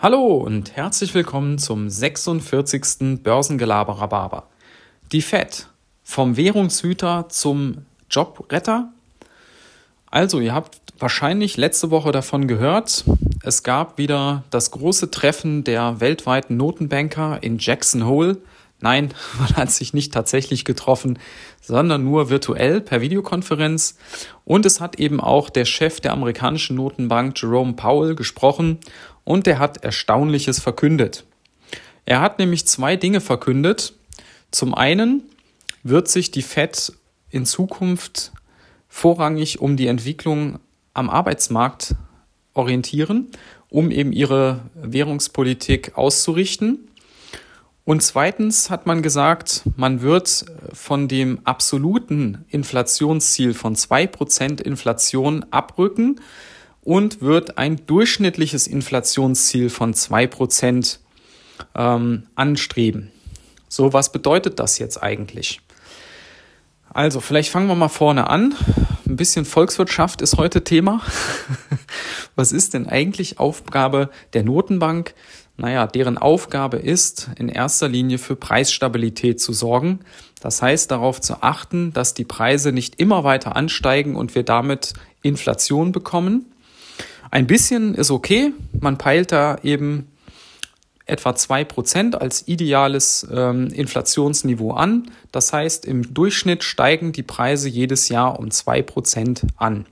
Hallo 0.00 0.36
und 0.36 0.76
herzlich 0.76 1.12
willkommen 1.12 1.58
zum 1.58 1.90
46. 1.90 3.20
Börsengelaber 3.20 3.94
Rhabarber. 3.94 4.46
Die 5.10 5.20
FED 5.20 5.66
vom 6.04 6.36
Währungshüter 6.36 7.26
zum 7.30 7.78
Jobretter. 8.08 8.92
Also, 10.08 10.38
ihr 10.38 10.54
habt 10.54 10.78
wahrscheinlich 11.00 11.56
letzte 11.56 11.90
Woche 11.90 12.12
davon 12.12 12.46
gehört. 12.46 13.06
Es 13.42 13.64
gab 13.64 13.98
wieder 13.98 14.44
das 14.50 14.70
große 14.70 15.10
Treffen 15.10 15.64
der 15.64 15.98
weltweiten 15.98 16.56
Notenbanker 16.56 17.42
in 17.42 17.58
Jackson 17.58 18.06
Hole. 18.06 18.36
Nein, 18.80 19.12
man 19.38 19.56
hat 19.56 19.70
sich 19.70 19.94
nicht 19.94 20.12
tatsächlich 20.12 20.64
getroffen, 20.64 21.18
sondern 21.60 22.04
nur 22.04 22.30
virtuell 22.30 22.80
per 22.80 23.00
Videokonferenz. 23.00 23.96
Und 24.44 24.66
es 24.66 24.80
hat 24.80 24.98
eben 24.98 25.20
auch 25.20 25.50
der 25.50 25.64
Chef 25.64 26.00
der 26.00 26.12
amerikanischen 26.12 26.76
Notenbank 26.76 27.40
Jerome 27.40 27.74
Powell 27.74 28.14
gesprochen 28.14 28.78
und 29.24 29.46
er 29.46 29.58
hat 29.58 29.84
Erstaunliches 29.84 30.60
verkündet. 30.60 31.24
Er 32.06 32.20
hat 32.20 32.38
nämlich 32.38 32.66
zwei 32.66 32.96
Dinge 32.96 33.20
verkündet. 33.20 33.92
Zum 34.50 34.74
einen 34.74 35.24
wird 35.82 36.08
sich 36.08 36.30
die 36.30 36.42
Fed 36.42 36.92
in 37.28 37.44
Zukunft 37.44 38.32
vorrangig 38.88 39.60
um 39.60 39.76
die 39.76 39.86
Entwicklung 39.86 40.58
am 40.94 41.10
Arbeitsmarkt 41.10 41.94
orientieren, 42.54 43.30
um 43.68 43.90
eben 43.90 44.12
ihre 44.12 44.62
Währungspolitik 44.74 45.96
auszurichten. 45.96 46.87
Und 47.88 48.02
zweitens 48.02 48.68
hat 48.68 48.84
man 48.84 49.00
gesagt, 49.00 49.62
man 49.76 50.02
wird 50.02 50.44
von 50.74 51.08
dem 51.08 51.40
absoluten 51.44 52.44
Inflationsziel 52.50 53.54
von 53.54 53.76
2% 53.76 54.60
Inflation 54.60 55.46
abrücken 55.50 56.20
und 56.82 57.22
wird 57.22 57.56
ein 57.56 57.86
durchschnittliches 57.86 58.66
Inflationsziel 58.66 59.70
von 59.70 59.94
2% 59.94 60.98
ähm, 61.74 62.24
anstreben. 62.34 63.10
So, 63.70 63.94
was 63.94 64.12
bedeutet 64.12 64.60
das 64.60 64.78
jetzt 64.78 65.02
eigentlich? 65.02 65.62
Also, 66.92 67.20
vielleicht 67.20 67.48
fangen 67.48 67.68
wir 67.68 67.74
mal 67.74 67.88
vorne 67.88 68.28
an. 68.28 68.54
Ein 69.06 69.16
bisschen 69.16 69.46
Volkswirtschaft 69.46 70.20
ist 70.20 70.36
heute 70.36 70.62
Thema. 70.62 71.00
was 72.36 72.52
ist 72.52 72.74
denn 72.74 72.86
eigentlich 72.86 73.38
Aufgabe 73.38 74.10
der 74.34 74.42
Notenbank? 74.42 75.14
Naja, 75.60 75.88
deren 75.88 76.18
Aufgabe 76.18 76.76
ist, 76.76 77.30
in 77.36 77.48
erster 77.48 77.88
Linie 77.88 78.18
für 78.18 78.36
Preisstabilität 78.36 79.40
zu 79.40 79.52
sorgen. 79.52 79.98
Das 80.40 80.62
heißt, 80.62 80.88
darauf 80.92 81.20
zu 81.20 81.42
achten, 81.42 81.92
dass 81.92 82.14
die 82.14 82.24
Preise 82.24 82.70
nicht 82.70 83.00
immer 83.00 83.24
weiter 83.24 83.56
ansteigen 83.56 84.14
und 84.14 84.36
wir 84.36 84.44
damit 84.44 84.94
Inflation 85.20 85.90
bekommen. 85.90 86.46
Ein 87.32 87.48
bisschen 87.48 87.96
ist 87.96 88.12
okay. 88.12 88.52
Man 88.80 88.98
peilt 88.98 89.32
da 89.32 89.58
eben 89.64 90.06
etwa 91.06 91.30
2% 91.30 92.14
als 92.14 92.46
ideales 92.46 93.26
ähm, 93.32 93.66
Inflationsniveau 93.68 94.72
an. 94.72 95.10
Das 95.32 95.52
heißt, 95.52 95.86
im 95.86 96.14
Durchschnitt 96.14 96.62
steigen 96.62 97.10
die 97.10 97.24
Preise 97.24 97.68
jedes 97.68 98.08
Jahr 98.08 98.38
um 98.38 98.46
2% 98.46 99.42
an. 99.56 99.86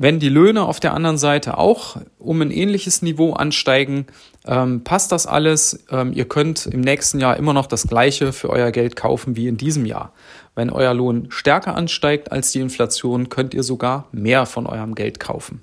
Wenn 0.00 0.20
die 0.20 0.28
Löhne 0.28 0.64
auf 0.64 0.78
der 0.78 0.94
anderen 0.94 1.18
Seite 1.18 1.58
auch 1.58 1.96
um 2.20 2.40
ein 2.40 2.52
ähnliches 2.52 3.02
Niveau 3.02 3.32
ansteigen, 3.32 4.06
ähm, 4.46 4.84
passt 4.84 5.10
das 5.10 5.26
alles. 5.26 5.84
Ähm, 5.90 6.12
ihr 6.12 6.26
könnt 6.26 6.66
im 6.66 6.82
nächsten 6.82 7.18
Jahr 7.18 7.36
immer 7.36 7.52
noch 7.52 7.66
das 7.66 7.88
gleiche 7.88 8.32
für 8.32 8.48
euer 8.48 8.70
Geld 8.70 8.94
kaufen 8.94 9.34
wie 9.34 9.48
in 9.48 9.56
diesem 9.56 9.86
Jahr. 9.86 10.12
Wenn 10.54 10.70
euer 10.70 10.94
Lohn 10.94 11.26
stärker 11.30 11.74
ansteigt 11.74 12.30
als 12.30 12.52
die 12.52 12.60
Inflation, 12.60 13.28
könnt 13.28 13.54
ihr 13.54 13.64
sogar 13.64 14.06
mehr 14.12 14.46
von 14.46 14.66
eurem 14.66 14.94
Geld 14.94 15.18
kaufen. 15.18 15.62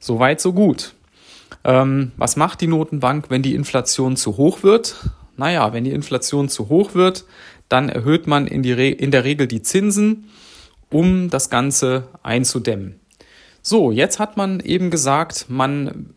Soweit, 0.00 0.40
so 0.40 0.52
gut. 0.52 0.94
Ähm, 1.62 2.10
was 2.16 2.34
macht 2.34 2.60
die 2.62 2.66
Notenbank, 2.66 3.26
wenn 3.30 3.42
die 3.42 3.54
Inflation 3.54 4.16
zu 4.16 4.38
hoch 4.38 4.64
wird? 4.64 5.08
Naja, 5.36 5.72
wenn 5.72 5.84
die 5.84 5.92
Inflation 5.92 6.48
zu 6.48 6.68
hoch 6.68 6.94
wird, 6.94 7.26
dann 7.68 7.88
erhöht 7.88 8.26
man 8.26 8.48
in, 8.48 8.64
in 8.64 9.10
der 9.12 9.22
Regel 9.22 9.46
die 9.46 9.62
Zinsen, 9.62 10.28
um 10.90 11.30
das 11.30 11.48
Ganze 11.48 12.08
einzudämmen. 12.24 13.01
So, 13.62 13.92
jetzt 13.92 14.18
hat 14.18 14.36
man 14.36 14.60
eben 14.60 14.90
gesagt, 14.90 15.46
man 15.48 16.14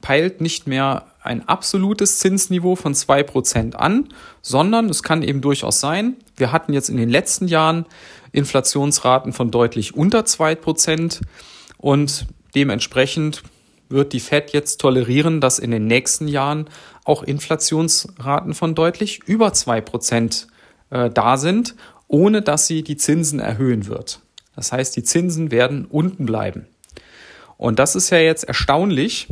peilt 0.00 0.40
nicht 0.40 0.66
mehr 0.66 1.06
ein 1.22 1.46
absolutes 1.46 2.18
Zinsniveau 2.18 2.76
von 2.76 2.94
2% 2.94 3.74
an, 3.74 4.08
sondern 4.40 4.88
es 4.88 5.02
kann 5.02 5.22
eben 5.22 5.40
durchaus 5.40 5.80
sein, 5.80 6.16
wir 6.36 6.52
hatten 6.52 6.72
jetzt 6.72 6.88
in 6.88 6.96
den 6.96 7.10
letzten 7.10 7.48
Jahren 7.48 7.84
Inflationsraten 8.32 9.32
von 9.32 9.50
deutlich 9.50 9.94
unter 9.94 10.20
2% 10.20 11.20
und 11.76 12.26
Dementsprechend 12.54 13.42
wird 13.88 14.12
die 14.12 14.20
Fed 14.20 14.50
jetzt 14.52 14.78
tolerieren, 14.78 15.40
dass 15.40 15.58
in 15.58 15.70
den 15.70 15.86
nächsten 15.86 16.28
Jahren 16.28 16.68
auch 17.04 17.22
Inflationsraten 17.22 18.54
von 18.54 18.74
deutlich 18.74 19.20
über 19.26 19.48
2% 19.48 20.46
äh, 20.90 21.10
da 21.10 21.36
sind, 21.36 21.74
ohne 22.06 22.42
dass 22.42 22.66
sie 22.66 22.82
die 22.82 22.96
Zinsen 22.96 23.40
erhöhen 23.40 23.86
wird. 23.86 24.20
Das 24.54 24.72
heißt, 24.72 24.96
die 24.96 25.04
Zinsen 25.04 25.50
werden 25.50 25.86
unten 25.86 26.26
bleiben. 26.26 26.66
Und 27.58 27.78
das 27.78 27.94
ist 27.94 28.08
ja 28.08 28.18
jetzt 28.18 28.44
erstaunlich, 28.44 29.28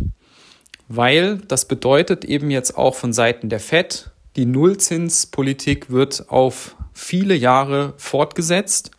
weil 0.89 1.39
das 1.49 1.65
bedeutet 1.65 2.27
eben 2.27 2.51
jetzt 2.51 2.77
auch 2.77 2.95
von 2.95 3.15
Seiten 3.15 3.49
der 3.49 3.61
Fed, 3.61 4.11
die 4.37 4.45
Nullzinspolitik 4.45 5.91
wird 5.91 6.27
auf 6.29 6.77
viele 6.93 7.35
Jahre 7.35 7.95
fortgesetzt. 7.97 8.91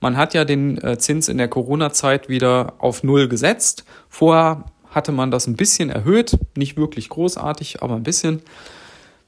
Man 0.00 0.16
hat 0.16 0.34
ja 0.34 0.44
den 0.44 0.78
äh, 0.78 0.98
Zins 0.98 1.28
in 1.28 1.38
der 1.38 1.48
Corona-Zeit 1.48 2.28
wieder 2.28 2.74
auf 2.78 3.02
Null 3.02 3.26
gesetzt. 3.28 3.84
Vorher 4.08 4.66
hatte 4.90 5.10
man 5.10 5.30
das 5.30 5.46
ein 5.46 5.56
bisschen 5.56 5.90
erhöht, 5.90 6.38
nicht 6.56 6.76
wirklich 6.76 7.08
großartig, 7.08 7.82
aber 7.82 7.96
ein 7.96 8.02
bisschen. 8.04 8.42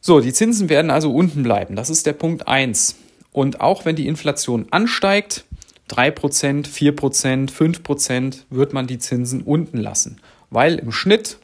So, 0.00 0.20
die 0.20 0.32
Zinsen 0.32 0.68
werden 0.68 0.90
also 0.90 1.12
unten 1.12 1.42
bleiben. 1.42 1.74
Das 1.74 1.90
ist 1.90 2.06
der 2.06 2.12
Punkt 2.12 2.46
1. 2.46 2.94
Und 3.32 3.60
auch 3.60 3.84
wenn 3.84 3.96
die 3.96 4.06
Inflation 4.06 4.66
ansteigt, 4.70 5.44
3%, 5.90 6.66
4%, 6.66 7.50
5%, 7.50 8.44
wird 8.50 8.72
man 8.72 8.86
die 8.86 8.98
Zinsen 8.98 9.42
unten 9.42 9.78
lassen. 9.78 10.20
Weil 10.50 10.78
im 10.78 10.92
Schnitt 10.92 11.38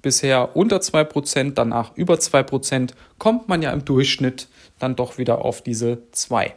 bisher 0.00 0.56
unter 0.56 0.78
2%, 0.78 1.54
danach 1.54 1.96
über 1.96 2.14
2%, 2.14 2.90
kommt 3.18 3.48
man 3.48 3.62
ja 3.62 3.72
im 3.72 3.84
Durchschnitt 3.84 4.48
dann 4.78 4.96
doch 4.96 5.18
wieder 5.18 5.44
auf 5.44 5.62
diese 5.62 6.02
2. 6.12 6.54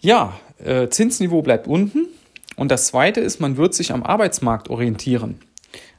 Ja, 0.00 0.38
äh, 0.64 0.88
Zinsniveau 0.88 1.42
bleibt 1.42 1.66
unten. 1.66 2.06
Und 2.56 2.70
das 2.70 2.86
Zweite 2.86 3.20
ist, 3.20 3.40
man 3.40 3.56
wird 3.56 3.74
sich 3.74 3.92
am 3.92 4.04
Arbeitsmarkt 4.04 4.70
orientieren. 4.70 5.40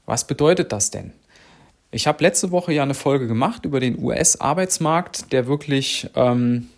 Was 0.05 0.25
bedeutet 0.25 0.71
das 0.71 0.89
denn? 0.89 1.11
Ich 1.91 2.07
habe 2.07 2.23
letzte 2.23 2.51
Woche 2.51 2.73
ja 2.73 2.83
eine 2.83 2.93
Folge 2.93 3.27
gemacht 3.27 3.65
über 3.65 3.79
den 3.79 4.01
US-Arbeitsmarkt, 4.01 5.31
der 5.31 5.47
wirklich 5.47 6.09
ähm, 6.15 6.69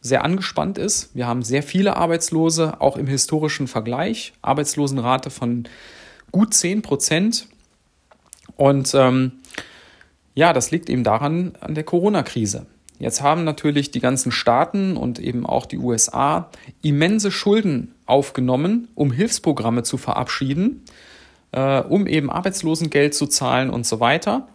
sehr 0.00 0.24
angespannt 0.24 0.78
ist. 0.78 1.14
Wir 1.14 1.26
haben 1.26 1.42
sehr 1.42 1.62
viele 1.62 1.96
Arbeitslose, 1.96 2.80
auch 2.80 2.96
im 2.96 3.06
historischen 3.06 3.68
Vergleich. 3.68 4.32
Arbeitslosenrate 4.42 5.30
von 5.30 5.64
gut 6.32 6.54
10 6.54 6.82
Prozent. 6.82 7.46
Und 8.56 8.94
ähm, 8.94 9.32
ja, 10.34 10.52
das 10.52 10.70
liegt 10.70 10.88
eben 10.88 11.04
daran 11.04 11.52
an 11.60 11.74
der 11.74 11.84
Corona-Krise. 11.84 12.66
Jetzt 12.98 13.22
haben 13.22 13.44
natürlich 13.44 13.90
die 13.90 14.00
ganzen 14.00 14.30
Staaten 14.30 14.96
und 14.96 15.18
eben 15.18 15.46
auch 15.46 15.64
die 15.64 15.78
USA 15.78 16.50
immense 16.82 17.30
Schulden 17.30 17.94
aufgenommen, 18.04 18.88
um 18.94 19.10
Hilfsprogramme 19.10 19.82
zu 19.82 19.96
verabschieden, 19.96 20.84
äh, 21.52 21.80
um 21.80 22.06
eben 22.06 22.30
Arbeitslosengeld 22.30 23.14
zu 23.14 23.26
zahlen 23.26 23.70
und 23.70 23.86
so 23.86 24.00
weiter. 24.00 24.48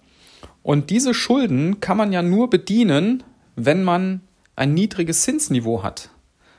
Und 0.61 0.91
diese 0.91 1.13
Schulden 1.15 1.79
kann 1.79 1.97
man 1.97 2.11
ja 2.11 2.21
nur 2.21 2.49
bedienen, 2.49 3.23
wenn 3.55 3.83
man 3.83 4.21
ein 4.55 4.73
niedriges 4.73 5.21
Zinsniveau 5.21 5.83
hat. 5.83 6.09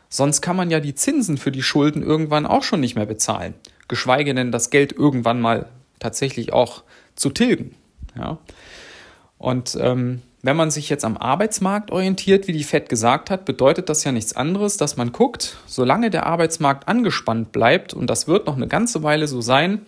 Sonst 0.08 0.40
kann 0.40 0.56
man 0.56 0.70
ja 0.70 0.80
die 0.80 0.94
Zinsen 0.94 1.36
für 1.36 1.50
die 1.50 1.62
Schulden 1.62 2.02
irgendwann 2.02 2.46
auch 2.46 2.62
schon 2.62 2.80
nicht 2.80 2.94
mehr 2.94 3.06
bezahlen, 3.06 3.54
geschweige 3.88 4.34
denn 4.34 4.52
das 4.52 4.70
Geld 4.70 4.92
irgendwann 4.92 5.40
mal 5.40 5.68
tatsächlich 5.98 6.52
auch 6.52 6.84
zu 7.16 7.30
tilgen. 7.30 7.74
Ja. 8.16 8.38
Und 9.38 9.76
ähm, 9.80 10.22
wenn 10.42 10.56
man 10.56 10.70
sich 10.70 10.88
jetzt 10.88 11.04
am 11.04 11.16
Arbeitsmarkt 11.16 11.90
orientiert, 11.90 12.46
wie 12.46 12.52
die 12.52 12.62
FED 12.62 12.88
gesagt 12.88 13.30
hat, 13.30 13.44
bedeutet 13.44 13.88
das 13.88 14.04
ja 14.04 14.12
nichts 14.12 14.36
anderes, 14.36 14.76
dass 14.76 14.96
man 14.96 15.10
guckt, 15.10 15.56
solange 15.66 16.08
der 16.08 16.26
Arbeitsmarkt 16.26 16.86
angespannt 16.86 17.50
bleibt, 17.50 17.94
und 17.94 18.08
das 18.08 18.28
wird 18.28 18.46
noch 18.46 18.56
eine 18.56 18.68
ganze 18.68 19.02
Weile 19.02 19.26
so 19.26 19.40
sein, 19.40 19.82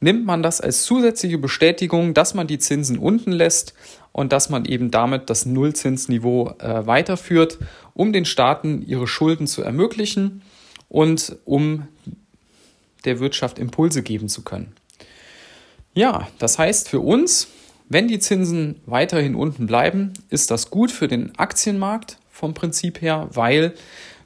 nimmt 0.00 0.26
man 0.26 0.42
das 0.42 0.60
als 0.60 0.82
zusätzliche 0.82 1.38
Bestätigung, 1.38 2.14
dass 2.14 2.34
man 2.34 2.46
die 2.46 2.58
Zinsen 2.58 2.98
unten 2.98 3.32
lässt 3.32 3.74
und 4.12 4.32
dass 4.32 4.50
man 4.50 4.64
eben 4.64 4.90
damit 4.90 5.30
das 5.30 5.46
Nullzinsniveau 5.46 6.54
äh, 6.58 6.86
weiterführt, 6.86 7.58
um 7.94 8.12
den 8.12 8.24
Staaten 8.24 8.84
ihre 8.86 9.06
Schulden 9.06 9.46
zu 9.46 9.62
ermöglichen 9.62 10.42
und 10.88 11.36
um 11.44 11.88
der 13.04 13.20
Wirtschaft 13.20 13.58
Impulse 13.58 14.02
geben 14.02 14.28
zu 14.28 14.42
können. 14.42 14.74
Ja, 15.94 16.28
das 16.38 16.58
heißt 16.58 16.88
für 16.88 17.00
uns, 17.00 17.48
wenn 17.88 18.08
die 18.08 18.18
Zinsen 18.18 18.80
weiterhin 18.86 19.34
unten 19.34 19.66
bleiben, 19.66 20.12
ist 20.30 20.50
das 20.50 20.70
gut 20.70 20.90
für 20.90 21.06
den 21.06 21.36
Aktienmarkt 21.38 22.18
vom 22.30 22.54
Prinzip 22.54 23.00
her, 23.02 23.28
weil 23.32 23.74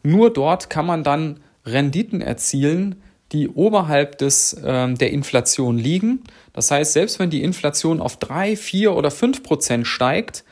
nur 0.02 0.32
dort 0.32 0.70
kann 0.70 0.86
man 0.86 1.02
dann 1.02 1.40
Renditen 1.66 2.20
erzielen, 2.20 3.02
die 3.32 3.48
oberhalb 3.48 4.18
des, 4.18 4.56
ähm, 4.64 4.96
der 4.96 5.10
Inflation 5.10 5.78
liegen. 5.78 6.24
Das 6.52 6.70
heißt, 6.70 6.92
selbst 6.92 7.18
wenn 7.18 7.30
die 7.30 7.42
Inflation 7.42 8.00
auf 8.00 8.16
3, 8.16 8.56
4 8.56 8.94
oder 8.94 9.10
5 9.10 9.42
Prozent 9.42 9.86
steigt, 9.86 10.44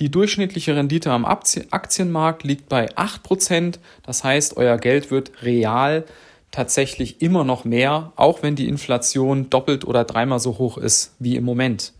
die 0.00 0.10
durchschnittliche 0.10 0.76
Rendite 0.76 1.10
am 1.10 1.24
Aktienmarkt 1.24 2.42
liegt 2.42 2.68
bei 2.68 2.88
8 2.96 3.22
Prozent. 3.22 3.80
Das 4.02 4.24
heißt, 4.24 4.56
euer 4.56 4.76
Geld 4.76 5.10
wird 5.10 5.42
real 5.42 6.04
tatsächlich 6.50 7.22
immer 7.22 7.44
noch 7.44 7.64
mehr, 7.64 8.12
auch 8.16 8.42
wenn 8.42 8.56
die 8.56 8.68
Inflation 8.68 9.50
doppelt 9.50 9.84
oder 9.84 10.04
dreimal 10.04 10.40
so 10.40 10.58
hoch 10.58 10.78
ist 10.78 11.14
wie 11.18 11.36
im 11.36 11.44
Moment. 11.44 11.92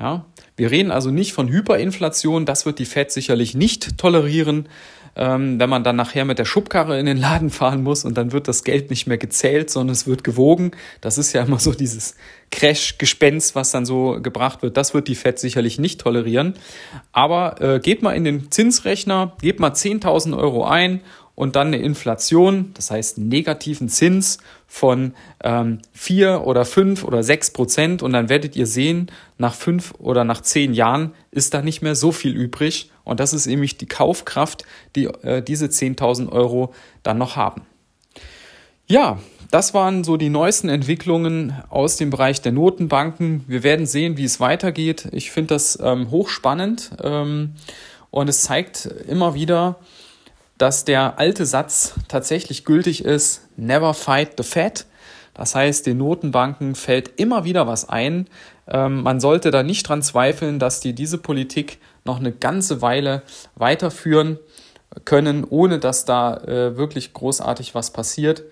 Ja, 0.00 0.24
wir 0.56 0.70
reden 0.70 0.90
also 0.90 1.10
nicht 1.10 1.32
von 1.32 1.48
Hyperinflation, 1.48 2.46
das 2.46 2.66
wird 2.66 2.78
die 2.78 2.84
Fed 2.84 3.12
sicherlich 3.12 3.54
nicht 3.54 3.96
tolerieren, 3.98 4.68
ähm, 5.16 5.60
wenn 5.60 5.70
man 5.70 5.84
dann 5.84 5.96
nachher 5.96 6.24
mit 6.24 6.38
der 6.38 6.44
Schubkarre 6.44 6.98
in 6.98 7.06
den 7.06 7.16
Laden 7.16 7.50
fahren 7.50 7.82
muss 7.82 8.04
und 8.04 8.16
dann 8.16 8.32
wird 8.32 8.48
das 8.48 8.64
Geld 8.64 8.90
nicht 8.90 9.06
mehr 9.06 9.18
gezählt, 9.18 9.70
sondern 9.70 9.92
es 9.92 10.06
wird 10.06 10.24
gewogen. 10.24 10.72
Das 11.00 11.18
ist 11.18 11.32
ja 11.32 11.42
immer 11.42 11.58
so 11.58 11.72
dieses 11.72 12.16
Crash-Gespenst, 12.50 13.54
was 13.54 13.70
dann 13.70 13.86
so 13.86 14.18
gebracht 14.22 14.62
wird. 14.62 14.76
Das 14.76 14.94
wird 14.94 15.08
die 15.08 15.14
Fed 15.14 15.38
sicherlich 15.38 15.78
nicht 15.78 16.00
tolerieren. 16.00 16.54
Aber 17.12 17.60
äh, 17.60 17.80
geht 17.80 18.02
mal 18.02 18.12
in 18.12 18.24
den 18.24 18.50
Zinsrechner, 18.50 19.36
gebt 19.40 19.60
mal 19.60 19.72
10.000 19.72 20.36
Euro 20.36 20.64
ein 20.64 21.00
und 21.34 21.56
dann 21.56 21.68
eine 21.68 21.78
Inflation, 21.78 22.70
das 22.74 22.90
heißt 22.90 23.18
negativen 23.18 23.88
Zins 23.88 24.38
von 24.66 25.14
ähm, 25.42 25.80
4 25.92 26.42
oder 26.46 26.64
5 26.64 27.04
oder 27.04 27.22
6 27.22 27.52
Prozent 27.52 28.02
und 28.02 28.12
dann 28.12 28.28
werdet 28.28 28.56
ihr 28.56 28.66
sehen, 28.66 29.10
nach 29.38 29.54
5 29.54 29.94
oder 29.98 30.24
nach 30.24 30.40
10 30.40 30.74
Jahren 30.74 31.12
ist 31.30 31.54
da 31.54 31.62
nicht 31.62 31.82
mehr 31.82 31.96
so 31.96 32.12
viel 32.12 32.34
übrig 32.34 32.90
und 33.02 33.20
das 33.20 33.32
ist 33.32 33.46
nämlich 33.46 33.76
die 33.76 33.86
Kaufkraft, 33.86 34.64
die 34.94 35.06
äh, 35.06 35.42
diese 35.42 35.66
10.000 35.66 36.30
Euro 36.30 36.72
dann 37.02 37.18
noch 37.18 37.36
haben. 37.36 37.62
Ja, 38.86 39.18
das 39.50 39.72
waren 39.72 40.04
so 40.04 40.16
die 40.16 40.30
neuesten 40.30 40.68
Entwicklungen 40.68 41.54
aus 41.70 41.96
dem 41.96 42.10
Bereich 42.10 42.42
der 42.42 42.52
Notenbanken. 42.52 43.44
Wir 43.46 43.62
werden 43.62 43.86
sehen, 43.86 44.16
wie 44.16 44.24
es 44.24 44.40
weitergeht. 44.40 45.08
Ich 45.12 45.30
finde 45.30 45.54
das 45.54 45.78
ähm, 45.80 46.10
hochspannend 46.10 46.90
ähm, 47.02 47.54
und 48.10 48.28
es 48.28 48.42
zeigt 48.42 48.86
immer 49.08 49.34
wieder, 49.34 49.76
dass 50.58 50.84
der 50.84 51.18
alte 51.18 51.46
Satz 51.46 51.94
tatsächlich 52.08 52.64
gültig 52.64 53.04
ist, 53.04 53.48
never 53.56 53.94
fight 53.94 54.32
the 54.36 54.44
Fed. 54.44 54.86
Das 55.34 55.54
heißt, 55.54 55.86
den 55.86 55.98
Notenbanken 55.98 56.76
fällt 56.76 57.18
immer 57.18 57.44
wieder 57.44 57.66
was 57.66 57.88
ein. 57.88 58.28
Ähm, 58.68 59.02
man 59.02 59.18
sollte 59.18 59.50
da 59.50 59.62
nicht 59.64 59.88
dran 59.88 60.00
zweifeln, 60.00 60.58
dass 60.58 60.80
die 60.80 60.92
diese 60.94 61.18
Politik 61.18 61.78
noch 62.04 62.20
eine 62.20 62.32
ganze 62.32 62.82
Weile 62.82 63.22
weiterführen 63.56 64.38
können, 65.04 65.44
ohne 65.44 65.80
dass 65.80 66.04
da 66.04 66.36
äh, 66.36 66.76
wirklich 66.76 67.12
großartig 67.12 67.74
was 67.74 67.90
passiert. 67.90 68.44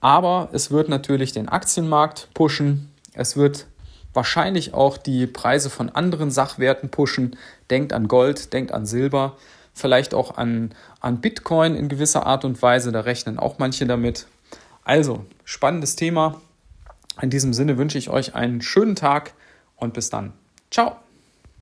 Aber 0.00 0.48
es 0.52 0.70
wird 0.70 0.88
natürlich 0.88 1.32
den 1.32 1.48
Aktienmarkt 1.48 2.28
pushen. 2.32 2.90
Es 3.12 3.36
wird 3.36 3.66
wahrscheinlich 4.14 4.72
auch 4.72 4.96
die 4.96 5.26
Preise 5.26 5.68
von 5.68 5.90
anderen 5.90 6.30
Sachwerten 6.30 6.88
pushen. 6.88 7.36
Denkt 7.70 7.92
an 7.92 8.08
Gold, 8.08 8.54
denkt 8.54 8.72
an 8.72 8.86
Silber 8.86 9.36
vielleicht 9.72 10.14
auch 10.14 10.36
an, 10.36 10.74
an 11.00 11.20
Bitcoin 11.20 11.74
in 11.74 11.88
gewisser 11.88 12.26
Art 12.26 12.44
und 12.44 12.60
Weise. 12.62 12.92
Da 12.92 13.00
rechnen 13.00 13.38
auch 13.38 13.58
manche 13.58 13.86
damit. 13.86 14.26
Also, 14.84 15.24
spannendes 15.44 15.96
Thema. 15.96 16.40
In 17.20 17.30
diesem 17.30 17.52
Sinne 17.52 17.78
wünsche 17.78 17.98
ich 17.98 18.10
euch 18.10 18.34
einen 18.34 18.62
schönen 18.62 18.96
Tag 18.96 19.34
und 19.76 19.94
bis 19.94 20.10
dann. 20.10 20.32
Ciao. 20.70 20.96